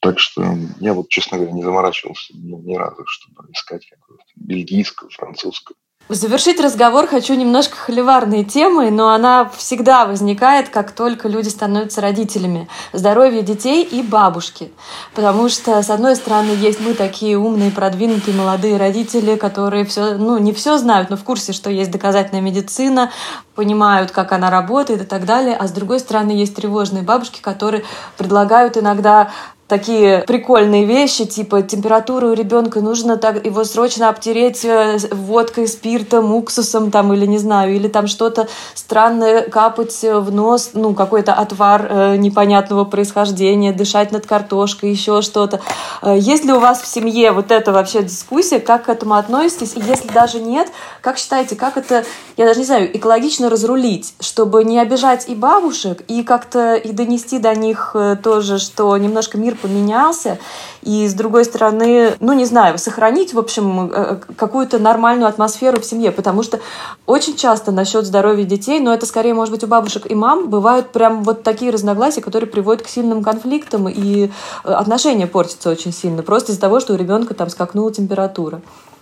[0.00, 5.10] Так что я вот, честно говоря, не заморачивался ни, ни разу, чтобы искать какую-то бельгийскую,
[5.10, 5.76] французскую.
[6.10, 12.68] Завершить разговор хочу немножко холиварной темой, но она всегда возникает, как только люди становятся родителями.
[12.92, 14.70] Здоровье детей и бабушки.
[15.14, 20.36] Потому что, с одной стороны, есть мы такие умные, продвинутые молодые родители, которые все, ну,
[20.36, 23.10] не все знают, но в курсе, что есть доказательная медицина,
[23.54, 25.56] понимают, как она работает и так далее.
[25.56, 27.84] А с другой стороны, есть тревожные бабушки, которые
[28.16, 29.30] предлагают иногда
[29.68, 36.34] такие прикольные вещи, типа температуру у ребенка нужно так его срочно обтереть э, водкой, спиртом,
[36.34, 41.86] уксусом там или не знаю, или там что-то странное капать в нос, ну какой-то отвар
[41.88, 45.60] э, непонятного происхождения, дышать над картошкой, еще что-то.
[46.02, 49.74] Э, есть ли у вас в семье вот эта вообще дискуссия, как к этому относитесь?
[49.76, 50.68] И если даже нет,
[51.00, 52.04] как считаете, как это,
[52.36, 57.38] я даже не знаю, экологично разрулить, чтобы не обижать и бабушек, и как-то и донести
[57.38, 60.38] до них э, тоже, что немножко мир поменялся,
[60.82, 65.84] и с другой стороны, ну не знаю, сохранить, в общем, э, какую-то нормальную атмосферу в
[65.84, 66.60] семье, потому что
[67.06, 70.90] очень часто насчет здоровья детей, но это скорее, может быть, у бабушек и мам, бывают
[70.90, 74.30] прям вот такие разногласия, которые приводят к сильным конфликтам, и
[74.64, 78.60] э, отношения портятся очень сильно, просто из-за того, что у ребенка там скакнула температура.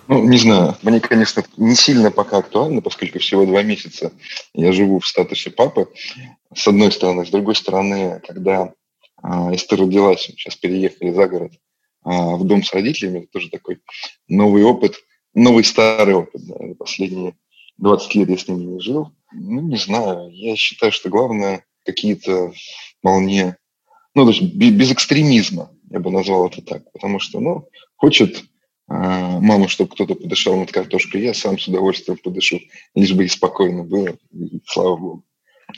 [0.08, 0.76] Ну, не знаю.
[0.82, 4.12] Мне, конечно, не сильно пока актуально, поскольку всего два месяца
[4.54, 5.88] я живу в статусе папы,
[6.54, 7.24] с одной стороны.
[7.24, 8.72] С другой стороны, когда
[9.22, 11.52] а, Эстер родилась, сейчас переехали за город
[12.04, 13.20] а, в дом с родителями.
[13.20, 13.80] Это тоже такой
[14.28, 14.96] новый опыт,
[15.34, 16.42] новый старый опыт.
[16.46, 17.34] Да, последние
[17.78, 19.12] 20 лет я с ними не жил.
[19.32, 20.30] Ну, не знаю.
[20.30, 22.52] Я считаю, что главное какие-то
[22.98, 23.56] вполне,
[24.14, 26.90] ну, то есть без экстремизма, я бы назвал это так.
[26.92, 28.44] Потому что, ну, хочет
[28.92, 32.60] мама, чтобы кто-то подышал над картошкой, я сам с удовольствием подышу,
[32.94, 35.24] лишь бы и спокойно было, и слава богу.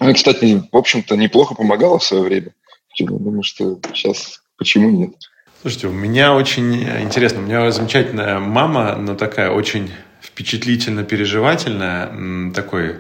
[0.01, 2.55] Она, кстати, в общем-то, неплохо помогала в свое время.
[2.99, 5.15] Думаю, что сейчас почему нет?
[5.63, 7.41] Слушайте, у меня очень интересно.
[7.41, 9.91] У меня замечательная мама, но такая очень
[10.21, 12.97] впечатлительно переживательная, такой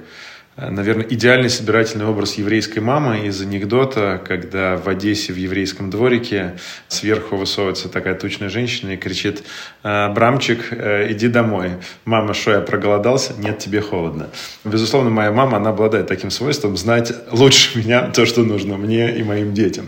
[0.56, 7.36] наверное, идеальный собирательный образ еврейской мамы из анекдота, когда в Одессе в еврейском дворике сверху
[7.36, 9.42] высовывается такая тучная женщина и кричит
[9.82, 11.70] «Э, «Брамчик, э, иди домой».
[12.04, 14.28] «Мама, что, я проголодался?» «Нет, тебе холодно».
[14.64, 19.24] Безусловно, моя мама, она обладает таким свойством знать лучше меня то, что нужно мне и
[19.24, 19.86] моим детям.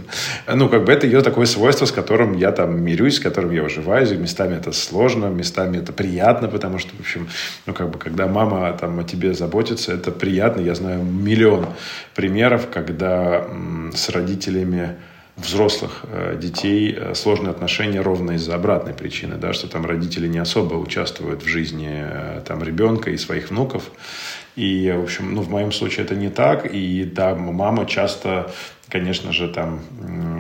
[0.53, 3.63] Ну, как бы это ее такое свойство, с которым я там мирюсь, с которым я
[3.63, 4.11] уживаюсь.
[4.11, 7.29] И местами это сложно, местами это приятно, потому что, в общем,
[7.67, 10.61] ну, как бы, когда мама там о тебе заботится, это приятно понятно.
[10.61, 11.67] Я знаю миллион
[12.15, 13.47] примеров, когда
[13.95, 14.97] с родителями
[15.37, 20.39] взрослых э, детей э, сложные отношения ровно из-за обратной причины, да, что там родители не
[20.39, 23.91] особо участвуют в жизни э, там ребенка и своих внуков.
[24.57, 26.75] И, в общем, ну, в моем случае это не так.
[26.75, 28.51] И да, мама часто,
[28.89, 29.81] конечно же, там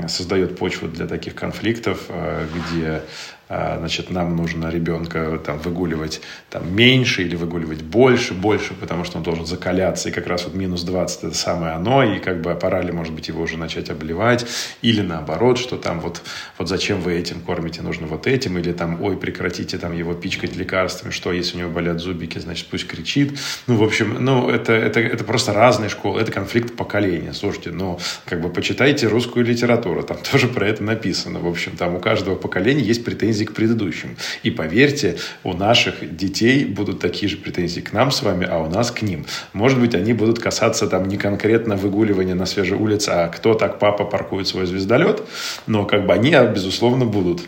[0.08, 2.08] создает почву для таких конфликтов,
[2.54, 3.02] где
[3.48, 6.20] значит, нам нужно ребенка там, выгуливать
[6.50, 10.54] там, меньше или выгуливать больше, больше, потому что он должен закаляться, и как раз вот
[10.54, 13.90] минус 20 это самое оно, и как бы пора ли, может быть, его уже начать
[13.90, 14.46] обливать,
[14.82, 16.22] или наоборот, что там вот,
[16.58, 20.56] вот зачем вы этим кормите, нужно вот этим, или там, ой, прекратите там его пичкать
[20.56, 23.38] лекарствами, что, если у него болят зубики, значит, пусть кричит.
[23.66, 27.32] Ну, в общем, ну, это, это, это просто разные школы, это конфликт поколения.
[27.32, 31.38] Слушайте, ну, как бы почитайте русскую литературу, там тоже про это написано.
[31.38, 34.16] В общем, там у каждого поколения есть претензии претензий к предыдущим.
[34.44, 38.68] И поверьте, у наших детей будут такие же претензии к нам с вами, а у
[38.68, 39.26] нас к ним.
[39.52, 43.78] Может быть, они будут касаться там не конкретно выгуливания на свежей улице, а кто так
[43.78, 45.22] папа паркует свой звездолет,
[45.66, 47.42] но как бы они, безусловно, будут.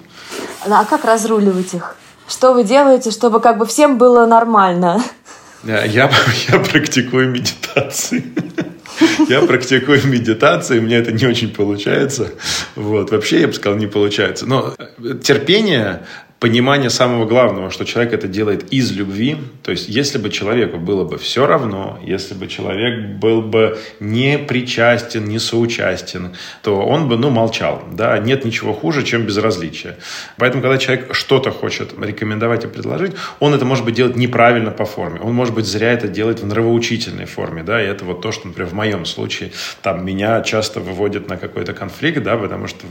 [0.66, 1.96] А как разруливать их?
[2.28, 5.02] Что вы делаете, чтобы как бы всем было нормально?
[5.64, 5.84] Я,
[6.48, 8.24] я практикую медитации.
[9.28, 12.32] Я практикую медитацию, меня это не очень получается.
[12.74, 13.10] Вот.
[13.10, 14.46] Вообще, я бы сказал, не получается.
[14.46, 14.74] Но
[15.22, 16.02] терпение
[16.40, 19.36] понимание самого главного, что человек это делает из любви.
[19.64, 24.38] То есть, если бы человеку было бы все равно, если бы человек был бы не
[24.38, 27.82] причастен, не соучастен, то он бы, ну, молчал.
[27.92, 29.96] Да, нет ничего хуже, чем безразличие.
[30.36, 34.84] Поэтому, когда человек что-то хочет рекомендовать и предложить, он это может быть делать неправильно по
[34.84, 35.20] форме.
[35.20, 38.46] Он, может быть, зря это делает в нравоучительной форме, да, и это вот то, что,
[38.46, 39.50] например, в моем случае,
[39.82, 42.86] там, меня часто выводит на какой-то конфликт, да, потому что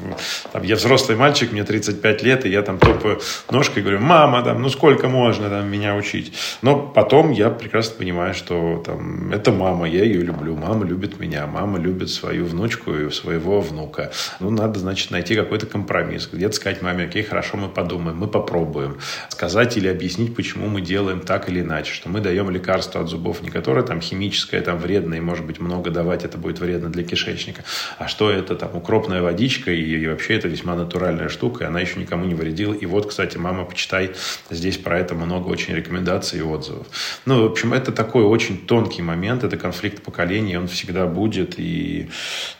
[0.51, 4.61] там, я взрослый мальчик, мне 35 лет, и я там топаю ножкой, говорю, мама, там,
[4.61, 6.33] ну сколько можно там меня учить?
[6.61, 11.47] Но потом я прекрасно понимаю, что там, это мама, я ее люблю, мама любит меня,
[11.47, 14.11] мама любит свою внучку и своего внука.
[14.39, 16.29] Ну, надо, значит, найти какой-то компромисс.
[16.31, 18.97] Где-то сказать маме, окей, хорошо, мы подумаем, мы попробуем.
[19.29, 23.41] Сказать или объяснить, почему мы делаем так или иначе, что мы даем лекарство от зубов,
[23.41, 27.03] не которое там химическое, там вредное, и может быть много давать, это будет вредно для
[27.03, 27.63] кишечника,
[27.97, 31.81] а что это там укропная водичка, и, и вообще это весьма натуральная штука, и она
[31.81, 32.73] еще никому не вредила.
[32.73, 34.11] И вот, кстати, кстати, мама, почитай,
[34.49, 36.87] здесь про это много очень рекомендаций и отзывов.
[37.25, 42.09] Ну, в общем, это такой очень тонкий момент, это конфликт поколений, он всегда будет, и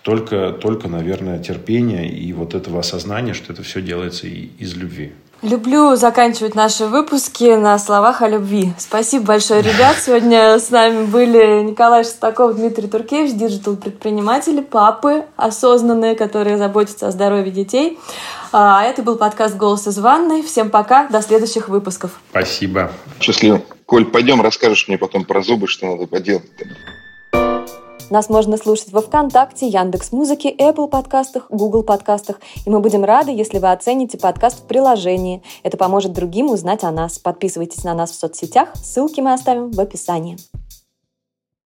[0.02, 5.14] только, только, наверное, терпение и вот этого осознания, что это все делается из любви.
[5.44, 8.74] Люблю заканчивать наши выпуски на словах о любви.
[8.80, 9.98] Спасибо большое, ребят.
[10.04, 17.52] Сегодня с нами были Николай Шестаков, Дмитрий Туркевич, диджитал-предприниматели, папы осознанные, которые заботятся о здоровье
[17.52, 18.00] детей.
[18.52, 20.42] А это был подкаст «Голос из ванной».
[20.42, 22.20] Всем пока, до следующих выпусков.
[22.32, 22.92] Спасибо.
[23.20, 23.62] Счастливо.
[23.86, 26.46] Коль, пойдем, расскажешь мне потом про зубы, что надо поделать.
[28.10, 32.40] Нас можно слушать во ВКонтакте, Яндекс Музыке, Apple подкастах, Google подкастах.
[32.66, 35.44] И мы будем рады, если вы оцените подкаст в приложении.
[35.64, 37.20] Это поможет другим узнать о нас.
[37.20, 38.70] Подписывайтесь на нас в соцсетях.
[38.76, 40.38] Ссылки мы оставим в описании.